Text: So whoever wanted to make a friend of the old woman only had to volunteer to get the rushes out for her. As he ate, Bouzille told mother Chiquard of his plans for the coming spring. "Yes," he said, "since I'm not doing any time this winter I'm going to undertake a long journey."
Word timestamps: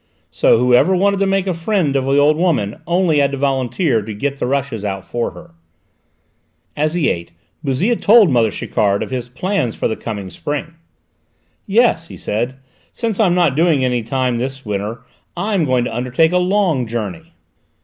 So 0.31 0.57
whoever 0.57 0.95
wanted 0.95 1.19
to 1.19 1.27
make 1.27 1.45
a 1.45 1.53
friend 1.53 1.95
of 1.95 2.05
the 2.05 2.17
old 2.17 2.35
woman 2.35 2.77
only 2.87 3.19
had 3.19 3.31
to 3.33 3.37
volunteer 3.37 4.01
to 4.01 4.13
get 4.15 4.37
the 4.37 4.47
rushes 4.47 4.83
out 4.83 5.05
for 5.05 5.29
her. 5.33 5.51
As 6.75 6.95
he 6.95 7.07
ate, 7.07 7.29
Bouzille 7.63 7.97
told 8.01 8.31
mother 8.31 8.49
Chiquard 8.49 9.03
of 9.03 9.11
his 9.11 9.29
plans 9.29 9.75
for 9.75 9.87
the 9.87 9.95
coming 9.95 10.31
spring. 10.31 10.73
"Yes," 11.67 12.07
he 12.07 12.17
said, 12.17 12.55
"since 12.91 13.19
I'm 13.19 13.35
not 13.35 13.55
doing 13.55 13.85
any 13.85 14.01
time 14.01 14.39
this 14.39 14.65
winter 14.65 15.03
I'm 15.37 15.65
going 15.65 15.83
to 15.85 15.95
undertake 15.95 16.31
a 16.31 16.39
long 16.39 16.87
journey." 16.87 17.33